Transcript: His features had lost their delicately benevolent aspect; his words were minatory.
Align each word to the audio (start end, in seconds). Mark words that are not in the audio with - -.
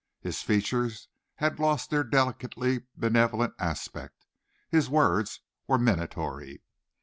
His 0.19 0.41
features 0.41 1.09
had 1.35 1.59
lost 1.59 1.91
their 1.91 2.03
delicately 2.03 2.87
benevolent 2.97 3.53
aspect; 3.59 4.25
his 4.67 4.89
words 4.89 5.41
were 5.67 5.77
minatory. 5.77 6.63